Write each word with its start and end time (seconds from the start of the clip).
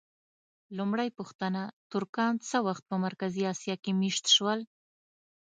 لومړۍ 0.77 1.09
پوښتنه: 1.17 1.61
ترکان 1.91 2.33
څه 2.49 2.57
وخت 2.67 2.83
په 2.89 2.95
مرکزي 3.05 3.43
اسیا 3.53 3.75
کې 3.83 3.91
مېشت 4.01 4.25
شول؟ 4.35 4.59